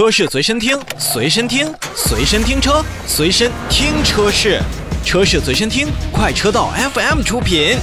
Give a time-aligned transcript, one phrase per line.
[0.00, 4.58] 车市随身听，随身听，随身听车，随身听车市，
[5.04, 7.76] 车市随身听，快车道 FM 出品。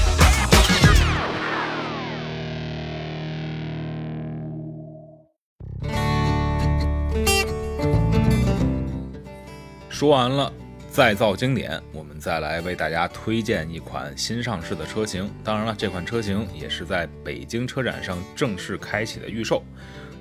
[9.88, 10.52] 说完了
[10.90, 15.32] 再造经典，我们再来为大家推荐一款新上市的车型。
[15.44, 19.64] 当然了，这款车型也是在北京车展上正式开启的预售。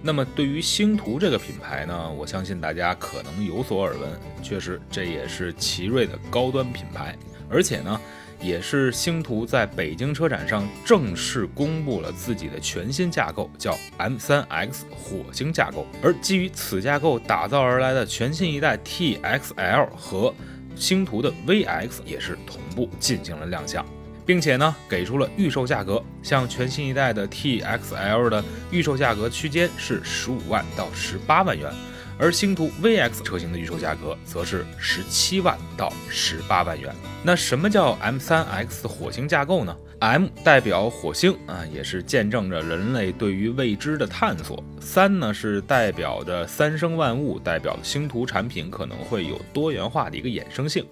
[0.07, 4.09] 那么，对于星途这个品牌呢，我相信大家可能有所耳闻。
[4.41, 7.19] 确实，这也是奇瑞的高端品牌，
[7.51, 8.01] 而且呢，
[8.41, 15.84] 也是星途在北京车展上正式公布了自己的全新架构，叫 M3X 火星架构。
[16.00, 20.33] 而基于此架构打造而来的全新一代 TXL 和
[20.77, 23.84] 星途的 VX 也是同步进行了亮相。
[24.26, 31.72] 并且呢，给出了预售价格，像全新一代的 TXL 的预售价格区间是十五万到十八万元，
[32.18, 36.92] 而星途 VX 车型的预售价格则是十七万到十八万元。
[37.22, 50.84] 那什么叫 M3X 火星架构呢？M 代表火星啊，也是见证着人类对于未知的探索；三呢是代表着三生万物，代表星途产品可能会有多元化的一个衍生性；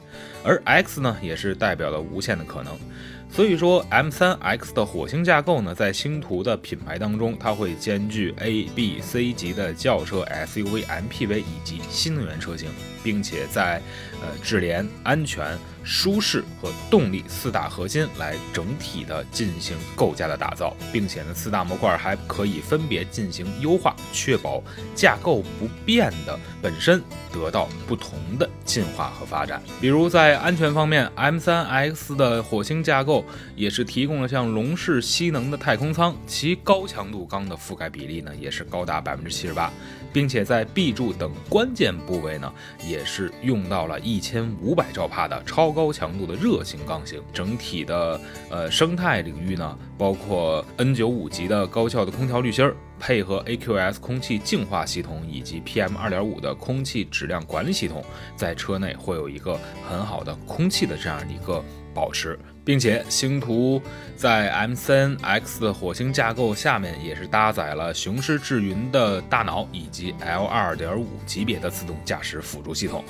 [0.45, 2.73] 而 X 呢也是代表了无限的可能。
[3.35, 12.71] 所以说，M3X 的火星架构呢，在星途的品牌当中，它会兼具 A、B、C 级的轿车、SUV、MPV 以及新能源车型，
[13.03, 13.83] 并且在
[14.23, 24.63] 呃智联、安全、舒适和动力四大核心来整体的进行构架的打造，并且呢，四大模块还可以分别进行优化，确保
[24.95, 29.63] 架构不变的本身得到不同的进化和发展。
[29.81, 33.25] 比如在安全方面，M3X 的火星架构。
[33.57, 39.73] 也是提供了像龙式吸能的太空舱，其高强度钢的覆盖比例呢，也是高达百分之七十八，
[40.13, 42.53] 并且在 B 柱等关键部位呢，
[42.85, 47.21] 也是用到了一千五百兆帕的超高强度的热型钢型。
[47.33, 58.05] 整体的呃生态领域呢，包括 N 九五级的高效的空调滤芯儿，配合 AQS 空气净化系统以及 PM 二点五的空气质量管理系统，
[58.37, 61.63] 在车内会有一个很好的空气的这样一个
[61.95, 62.39] 保持。
[62.65, 63.79] 并且星途
[64.17, 73.05] 在 M3X 的火星架构下面也是搭载了雄狮智云的大脑以及 L2.5 级别的自动驾驶辅助系统。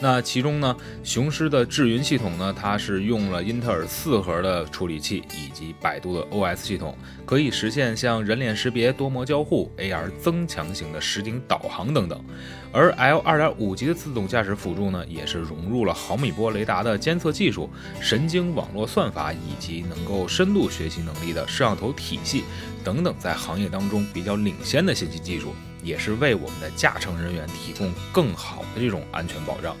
[0.00, 6.96] 那其中呢，雄狮的智云系统呢，它是用了英特尔四核的处理器以及百度的 OS 系统，
[7.26, 12.22] 可以实现像人脸识别、多模交互、AR 增强型的实景导航等等。
[12.70, 17.68] 而 L 二点五级的自动驾驶辅助呢，也是融入了毫米波雷达的监测技术、
[18.00, 22.44] 神经网络算法以及能够深度学习能力的摄像头体系
[22.84, 25.54] 等等，在行业当中比较领先的信息技术。
[25.80, 29.76] 也是为我们的驾乘人员提供更好的这种安全保障。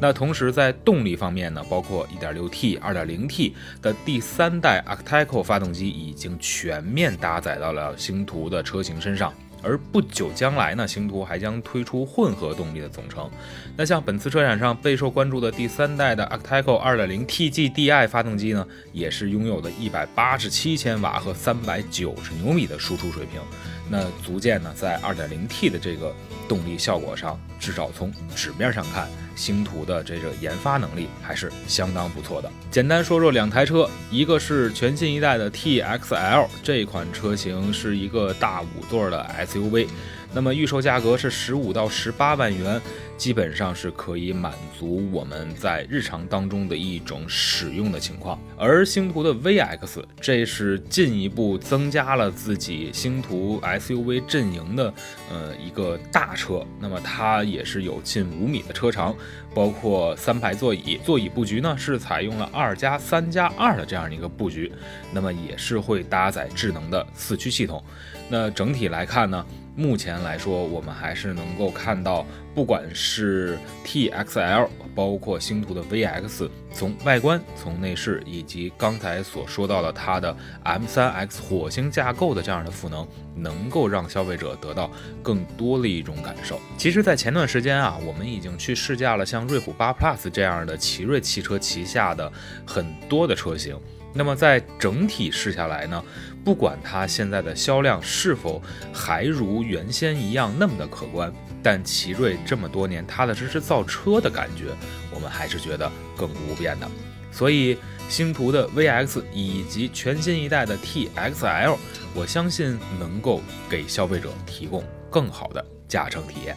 [0.00, 9.32] 那同时在动力方面呢，包括 1.6T、2.0T 的第三代 Actico 发动机已经全面搭载到了星途的车型身上。
[9.62, 13.30] 而不久将来呢，星途还将推出混合动力的总成。
[13.76, 23.40] 那像本次车展上备受关注的第三代的 Actico 2.0 TGDI 发动机呢，也是拥有的一百八十七千瓦和三百九十牛米的输出水平。
[23.88, 26.14] 那足见呢，在 2.0T 的这个
[26.48, 32.50] 动力效果上，至少从纸面上看，星途的这个研发能力还是相当不错的。
[32.70, 39.86] 简单说说两台车，一个是全新一代的 TXL 这款车型，是一个大五座的 SUV。
[40.32, 42.80] 那么预售价格是十五到十八万元，
[43.16, 48.38] 基本上是可以满足我们在日常当中的一种使用的情况。
[48.58, 54.92] 而星途的 VX，这是进一步增加了自己星途 SUV 阵营的
[55.30, 56.64] 呃一个大车。
[56.80, 59.14] 那么它也是有近五米的车长，
[59.54, 64.72] 包括三排座椅，座椅布局呢是采用了二加三加二的这样一个布局，
[65.12, 67.82] 那么也是会搭载智能的四驱系统。
[68.28, 69.44] 那整体来看呢？
[69.76, 72.24] 目前来说，我们还是能够看到，
[72.54, 80.34] 不管是 TXL，包括星途的 VX，从外观、从内饰，以及刚才所说到的它的
[80.64, 84.90] M3X 火星架构的这样的赋能，能够让消费者得到
[85.22, 86.58] 更多的一种感受。
[86.78, 92.32] 其实，在前段时间啊，我们已经去试驾了像瑞虎8 Plus 这样的奇瑞汽车旗下的
[92.66, 93.78] 很多的车型。
[94.16, 96.02] 那么在整体试下来呢，
[96.44, 101.32] 不管它现在的销量是否还如原先一样那么的可观，
[101.62, 104.74] 但奇瑞这么多年踏踏实实造车的感觉，
[105.14, 105.86] 我们还是觉得
[106.16, 106.88] 亘古不变的。
[107.30, 107.76] 所以
[108.08, 111.76] 星途的 VX 以及全新一代的 TXL，
[112.14, 116.56] 我相信能够给消费者提供更好的驾乘体验。